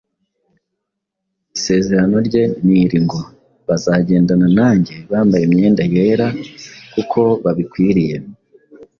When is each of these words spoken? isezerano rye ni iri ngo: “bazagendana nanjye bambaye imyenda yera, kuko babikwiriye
isezerano 1.57 2.17
rye 2.27 2.43
ni 2.65 2.75
iri 2.83 2.99
ngo: 3.05 3.19
“bazagendana 3.67 4.47
nanjye 4.57 4.95
bambaye 5.11 5.43
imyenda 5.45 5.83
yera, 5.93 6.27
kuko 6.93 7.19
babikwiriye 7.43 8.15